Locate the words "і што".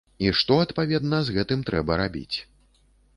0.27-0.53